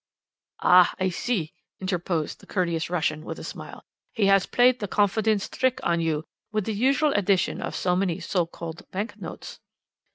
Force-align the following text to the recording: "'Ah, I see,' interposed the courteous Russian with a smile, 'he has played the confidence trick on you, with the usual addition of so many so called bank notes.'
"'Ah, 0.63 0.95
I 0.99 1.09
see,' 1.09 1.53
interposed 1.79 2.39
the 2.39 2.47
courteous 2.47 2.89
Russian 2.89 3.23
with 3.23 3.37
a 3.37 3.43
smile, 3.43 3.85
'he 4.13 4.25
has 4.25 4.47
played 4.47 4.79
the 4.79 4.87
confidence 4.87 5.47
trick 5.47 5.79
on 5.83 6.01
you, 6.01 6.23
with 6.51 6.65
the 6.65 6.73
usual 6.73 7.13
addition 7.13 7.61
of 7.61 7.75
so 7.75 7.95
many 7.95 8.19
so 8.19 8.47
called 8.47 8.89
bank 8.89 9.21
notes.' 9.21 9.59